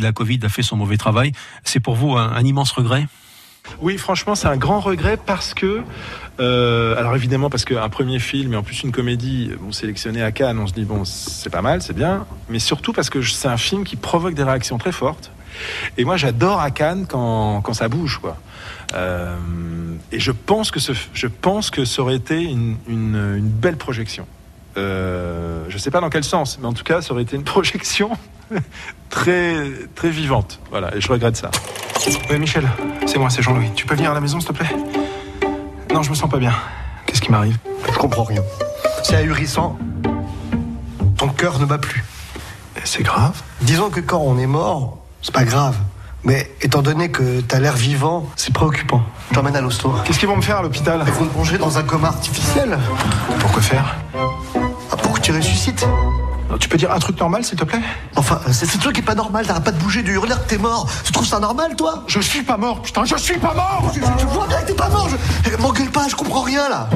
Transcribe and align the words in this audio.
La 0.00 0.12
Covid 0.12 0.38
a 0.44 0.48
fait 0.48 0.62
son 0.62 0.76
mauvais 0.76 0.96
travail. 0.96 1.32
C'est 1.64 1.80
pour 1.80 1.96
vous 1.96 2.12
un, 2.12 2.40
immense 2.44 2.70
regret? 2.70 3.08
Oui, 3.80 3.98
franchement, 3.98 4.36
c'est 4.36 4.46
un 4.46 4.56
grand 4.56 4.78
regret 4.78 5.16
parce 5.16 5.54
que, 5.54 5.82
euh, 6.38 6.96
alors 6.96 7.16
évidemment 7.16 7.50
parce 7.50 7.64
qu'un 7.64 7.88
premier 7.88 8.20
film 8.20 8.52
et 8.52 8.56
en 8.56 8.62
plus 8.62 8.84
une 8.84 8.92
comédie, 8.92 9.50
bon, 9.60 9.72
sélectionné 9.72 10.22
à 10.22 10.30
Cannes, 10.30 10.60
on 10.60 10.68
se 10.68 10.72
dit 10.72 10.84
bon, 10.84 11.04
c'est 11.04 11.50
pas 11.50 11.62
mal, 11.62 11.82
c'est 11.82 11.94
bien, 11.94 12.26
mais 12.48 12.60
surtout 12.60 12.92
parce 12.92 13.10
que 13.10 13.20
c'est 13.22 13.48
un 13.48 13.56
film 13.56 13.82
qui 13.82 13.96
provoque 13.96 14.34
des 14.34 14.44
réactions 14.44 14.78
très 14.78 14.92
fortes. 14.92 15.32
Et 15.96 16.04
moi, 16.04 16.16
j'adore 16.16 16.60
à 16.60 16.70
Cannes 16.70 17.06
quand, 17.08 17.60
quand 17.62 17.74
ça 17.74 17.88
bouge, 17.88 18.18
quoi. 18.18 18.36
Euh, 18.94 19.36
et 20.12 20.20
je 20.20 20.30
pense 20.30 20.70
que 20.70 20.78
ça 20.78 22.02
aurait 22.02 22.14
été 22.14 22.40
une 22.44 23.40
belle 23.40 23.76
projection. 23.76 24.28
Euh, 24.78 25.64
je 25.68 25.76
sais 25.76 25.90
pas 25.90 26.00
dans 26.00 26.08
quel 26.08 26.24
sens, 26.24 26.58
mais 26.60 26.66
en 26.66 26.72
tout 26.72 26.84
cas, 26.84 27.02
ça 27.02 27.12
aurait 27.12 27.22
été 27.22 27.36
une 27.36 27.44
projection 27.56 28.10
très 29.10 29.64
très 29.94 30.10
vivante. 30.10 30.60
Voilà, 30.70 30.94
et 30.96 31.00
je 31.00 31.08
regrette 31.08 31.36
ça. 31.36 31.50
Oui, 32.30 32.38
Michel, 32.38 32.66
c'est 33.06 33.18
moi, 33.18 33.28
c'est 33.28 33.42
Jean-Louis. 33.42 33.70
Tu 33.74 33.84
peux 33.86 33.94
venir 33.94 34.12
à 34.12 34.14
la 34.14 34.20
maison, 34.20 34.40
s'il 34.40 34.48
te 34.48 34.54
plaît? 34.54 34.70
Non, 35.92 36.02
je 36.02 36.10
me 36.10 36.14
sens 36.14 36.30
pas 36.30 36.38
bien. 36.38 36.52
Qu'est-ce 37.06 37.20
qui 37.20 37.30
m'arrive? 37.30 37.58
Je 37.92 37.98
comprends 37.98 38.24
rien. 38.24 38.42
C'est 39.02 39.16
ahurissant. 39.16 39.76
Ton 41.16 41.28
cœur 41.28 41.58
ne 41.58 41.64
bat 41.64 41.78
plus. 41.78 42.04
C'est 42.84 43.02
grave. 43.02 43.42
Disons 43.62 43.90
que 43.90 44.00
quand 44.00 44.20
on 44.20 44.38
est 44.38 44.46
mort, 44.46 44.98
c'est 45.20 45.34
pas 45.34 45.44
grave. 45.44 45.76
Mais 46.24 46.50
étant 46.60 46.82
donné 46.82 47.10
que 47.10 47.40
t'as 47.40 47.58
l'air 47.58 47.74
vivant, 47.74 48.28
c'est 48.36 48.52
préoccupant. 48.52 49.02
Je 49.30 49.34
t'emmène 49.34 49.56
à 49.56 49.60
l'hosto. 49.60 49.92
Qu'est-ce 50.04 50.18
qu'ils 50.18 50.28
vont 50.28 50.36
me 50.36 50.42
faire 50.42 50.58
à 50.58 50.62
l'hôpital? 50.62 51.02
Ils 51.06 51.12
vont 51.12 51.26
te 51.26 51.32
plonger 51.32 51.58
dans 51.58 51.78
un 51.78 51.82
coma 51.82 52.08
artificiel. 52.08 52.78
Pourquoi 53.40 53.62
faire 53.62 53.96
pour 54.12 54.47
que 54.47 54.47
tu 55.28 55.34
ressuscites. 55.34 55.86
Tu 56.58 56.70
peux 56.70 56.78
dire 56.78 56.90
un 56.90 56.98
truc 56.98 57.20
normal, 57.20 57.44
s'il 57.44 57.58
te 57.58 57.64
plaît? 57.64 57.82
Enfin, 58.16 58.40
c'est 58.50 58.64
ce 58.64 58.78
truc 58.78 58.94
qui 58.94 59.02
est 59.02 59.04
pas 59.04 59.14
normal. 59.14 59.46
T'arrêtes 59.46 59.64
pas 59.64 59.72
de 59.72 59.78
bouger 59.78 60.02
du 60.02 60.12
hurler 60.12 60.34
que 60.42 60.48
t'es 60.48 60.56
mort. 60.56 60.88
Tu 61.04 61.12
trouves 61.12 61.26
ça 61.26 61.38
normal, 61.38 61.76
toi? 61.76 62.04
Je 62.06 62.18
suis 62.20 62.42
pas 62.42 62.56
mort, 62.56 62.80
putain, 62.80 63.04
je 63.04 63.14
suis 63.16 63.38
pas 63.38 63.52
mort 63.52 63.92
je, 63.94 64.00
je 64.00 64.26
vois 64.26 64.46
bien 64.46 64.58
que 64.62 64.68
t'es 64.68 64.74
pas 64.74 64.88
mort. 64.88 65.06
Je... 65.10 65.16
Eh, 65.52 65.60
M'engueule 65.60 65.90
pas, 65.90 66.08
je 66.08 66.16
comprends 66.16 66.40
rien, 66.40 66.70
là. 66.70 66.88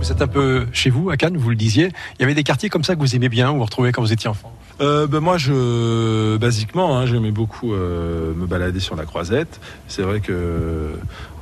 Vous 0.00 0.10
êtes 0.10 0.22
un 0.22 0.26
peu 0.26 0.66
chez 0.72 0.88
vous, 0.88 1.10
à 1.10 1.18
Cannes, 1.18 1.36
vous 1.36 1.50
le 1.50 1.56
disiez. 1.56 1.92
Il 2.18 2.22
y 2.22 2.24
avait 2.24 2.34
des 2.34 2.44
quartiers 2.44 2.70
comme 2.70 2.82
ça 2.82 2.94
que 2.94 3.00
vous 3.00 3.14
aimez 3.14 3.28
bien, 3.28 3.50
où 3.50 3.58
vous 3.58 3.64
retrouvez 3.64 3.92
quand 3.92 4.00
vous 4.00 4.12
étiez 4.12 4.30
enfant? 4.30 4.50
Euh, 4.80 5.06
ben 5.06 5.20
moi, 5.20 5.38
je, 5.38 6.36
basiquement, 6.36 6.98
hein, 6.98 7.06
j'aimais 7.06 7.30
beaucoup 7.30 7.72
euh, 7.72 8.34
me 8.34 8.46
balader 8.46 8.80
sur 8.80 8.94
la 8.94 9.04
Croisette. 9.04 9.60
C'est 9.88 10.02
vrai 10.02 10.20
que, 10.20 10.92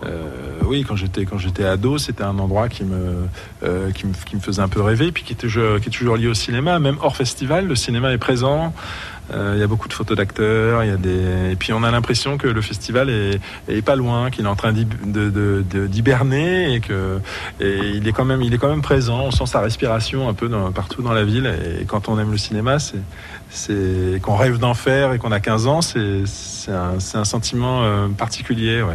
euh, 0.04 0.30
oui, 0.64 0.84
quand 0.86 0.94
j'étais 0.94 1.24
quand 1.24 1.38
j'étais 1.38 1.64
ado, 1.64 1.98
c'était 1.98 2.22
un 2.22 2.38
endroit 2.38 2.68
qui 2.68 2.84
me, 2.84 3.26
euh, 3.64 3.90
qui 3.90 4.06
me 4.06 4.40
faisait 4.40 4.62
un 4.62 4.68
peu 4.68 4.80
rêver, 4.80 5.10
puis 5.10 5.24
qui 5.24 5.32
est 5.32 5.90
toujours 5.90 6.16
lié 6.16 6.28
au 6.28 6.34
cinéma, 6.34 6.78
même 6.78 6.96
hors 7.02 7.16
festival, 7.16 7.66
le 7.66 7.74
cinéma 7.74 8.12
est 8.12 8.18
présent. 8.18 8.72
Euh, 9.32 9.52
Il 9.56 9.60
y 9.60 9.62
a 9.62 9.66
beaucoup 9.66 9.88
de 9.88 9.92
photos 9.94 10.16
d'acteurs, 10.16 10.84
il 10.84 10.90
y 10.90 10.92
a 10.92 10.96
des, 10.96 11.52
et 11.52 11.56
puis 11.56 11.72
on 11.72 11.82
a 11.82 11.90
l'impression 11.90 12.36
que 12.36 12.46
le 12.46 12.60
festival 12.60 13.08
est, 13.08 13.40
est 13.68 13.82
pas 13.82 13.96
loin, 13.96 14.30
qu'il 14.30 14.44
est 14.44 14.48
en 14.48 14.56
train 14.56 14.72
d'hiberner 14.72 16.74
et 16.74 16.80
que, 16.80 17.18
et 17.60 17.78
il 17.94 18.06
est 18.06 18.12
quand 18.12 18.24
même, 18.24 18.42
il 18.42 18.52
est 18.54 18.58
quand 18.58 18.68
même 18.68 18.82
présent. 18.82 19.22
On 19.24 19.30
sent 19.30 19.46
sa 19.46 19.60
respiration 19.60 20.28
un 20.28 20.34
peu 20.34 20.48
dans- 20.48 20.72
partout 20.72 21.02
dans 21.02 21.12
la 21.12 21.24
ville. 21.24 21.52
Et 21.80 21.84
quand 21.84 22.08
on 22.08 22.18
aime 22.18 22.30
le 22.32 22.38
cinéma, 22.38 22.78
c'est, 22.78 23.00
c'est 23.50 24.20
qu'on 24.22 24.36
rêve 24.36 24.58
d'en 24.58 24.74
faire 24.74 25.12
et 25.12 25.18
qu'on 25.18 25.32
a 25.32 25.40
15 25.40 25.66
ans, 25.66 25.80
c'est, 25.82 26.22
un, 26.70 26.98
un 27.14 27.24
sentiment 27.24 27.82
euh, 27.82 28.08
particulier, 28.08 28.82
ouais. 28.82 28.94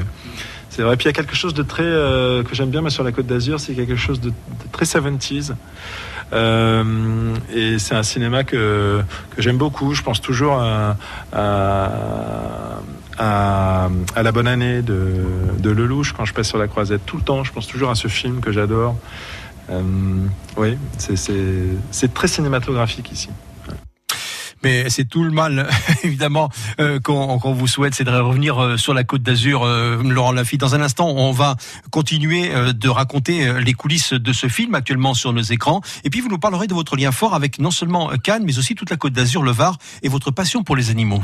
C'est 0.70 0.84
vrai. 0.84 0.96
Puis 0.98 1.06
il 1.06 1.08
y 1.08 1.10
a 1.10 1.14
quelque 1.14 1.36
chose 1.36 1.54
de 1.54 1.64
très 1.64 1.84
euh, 1.84 2.44
que 2.44 2.56
j'aime 2.56 2.70
bien 2.70 2.82
moi, 2.82 2.90
sur 2.90 3.04
la 3.04 3.12
Côte 3.12 3.26
d'Azur, 3.26 3.60
c'est 3.60 3.74
quelque 3.74 3.96
chose 3.96 4.22
de, 4.22 4.32
très 4.72 4.86
70s. 4.86 5.54
Euh, 6.32 7.36
et 7.54 7.80
c'est 7.80 7.96
un 7.96 8.04
cinéma 8.04 8.44
que, 8.44 9.02
que 9.36 9.42
j'aime 9.42 9.58
beaucoup. 9.58 9.96
Je 9.96 10.04
pense 10.04 10.22
toujours 10.22 10.62
à, 10.62 10.96
à, 11.34 12.70
La 14.16 14.32
Bonne 14.32 14.48
Année 14.48 14.82
de, 14.82 15.12
de 15.58 15.70
Lelouch 15.72 16.14
quand 16.14 16.26
je 16.26 16.34
passe 16.34 16.48
sur 16.48 16.60
la 16.60 16.68
croisette. 16.68 17.06
Tout 17.06 17.18
le 17.18 17.24
temps, 17.24 17.44
je 17.44 17.52
pense 17.52 17.68
toujours 17.68 17.90
à 17.90 17.96
ce 17.96 18.08
film 18.08 18.42
que 18.42 18.52
j'adore. 18.52 18.96
Euh, 19.72 19.82
oui, 20.58 20.78
c'est 20.98 22.14
très 22.14 22.28
cinématographique 22.28 23.12
ici. 23.12 23.30
Mais 24.64 24.90
c'est 24.90 25.06
tout 25.06 25.24
le 25.24 25.32
mal, 25.32 25.70
évidemment, 26.04 26.50
euh, 26.80 27.00
qu'on 27.00 27.38
vous 27.38 27.68
souhaite, 27.68 27.96
c'est 27.96 28.04
de 28.04 28.12
revenir 28.12 28.62
euh, 28.62 28.78
sur 28.78 28.94
la 28.94 29.04
côte 29.04 29.22
d'Azur, 29.22 29.64
euh, 29.64 30.02
Laurent 30.04 30.32
Lafitte. 30.32 30.60
Dans 30.60 30.76
un 30.76 30.82
instant, 30.82 31.08
on 31.10 31.32
va 31.32 31.56
continuer 31.92 32.52
de 32.74 32.90
raconter 32.90 33.62
les 33.62 33.74
coulisses 33.74 34.14
de 34.14 34.34
ce 34.34 34.48
film 34.48 34.76
actuellement 34.76 35.14
sur 35.14 35.34
nos 35.34 35.42
écrans. 35.42 35.82
Et 36.04 36.10
puis, 36.10 36.22
vous 36.22 36.30
nous 36.30 36.40
parlerez 36.40 36.68
de 36.68 36.74
votre 36.74 36.96
lien 36.96 37.12
fort 37.12 37.34
avec 37.34 37.60
non 37.60 37.72
seulement 37.72 38.10
Cannes, 38.24 38.44
mais 38.46 38.58
aussi 38.58 38.76
toute 38.76 38.90
la 38.90 38.98
côte 38.98 39.14
d'Azur, 39.14 39.44
le 39.44 39.52
Var, 39.52 39.78
et 40.04 40.10
votre 40.10 40.32
passion 40.32 40.64
pour 40.64 40.76
les 40.76 40.90
animaux. 40.90 41.22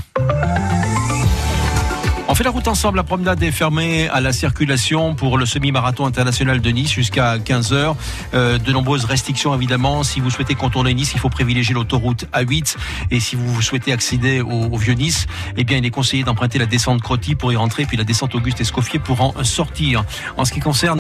On 2.36 2.38
fait 2.38 2.44
la 2.44 2.50
route 2.50 2.68
ensemble. 2.68 2.98
La 2.98 3.04
promenade 3.04 3.42
est 3.44 3.52
fermée 3.52 4.10
à 4.10 4.20
la 4.20 4.34
circulation 4.34 5.16
pour 5.16 5.38
le 5.38 5.46
semi-marathon 5.46 6.06
international 6.06 6.60
de 6.60 6.70
Nice 6.70 6.92
jusqu'à 6.92 7.38
15h. 7.38 7.96
Euh, 8.34 8.58
de 8.58 8.74
nombreuses 8.74 9.06
restrictions 9.06 9.56
évidemment. 9.56 10.04
Si 10.04 10.20
vous 10.20 10.30
souhaitez 10.30 10.54
contourner 10.54 10.94
Nice, 10.94 11.14
il 11.14 11.20
faut 11.22 11.30
privilégier 11.30 11.74
l'autoroute 11.74 12.26
A8. 12.34 12.76
Et 13.10 13.22
si 13.22 13.38
vous 13.38 13.62
souhaitez 13.62 13.94
accéder 13.94 14.42
au, 14.42 14.50
au 14.50 14.76
vieux 14.76 14.96
Nice, 14.96 15.28
eh 15.56 15.64
bien 15.64 15.78
il 15.78 15.86
est 15.86 15.92
conseillé 15.92 16.26
d'emprunter 16.26 16.60
la 16.60 16.66
descente 16.66 17.02
Crotty 17.02 17.36
pour 17.36 17.54
y 17.54 17.56
rentrer, 17.56 17.86
puis 17.86 17.96
la 17.96 18.04
descente 18.04 18.36
Auguste 18.36 18.60
Escoffier 18.60 19.00
pour 19.00 19.22
en 19.22 19.42
sortir. 19.46 20.04
En 20.36 20.44
ce 20.44 20.52
qui 20.52 20.60
concerne 20.60 20.94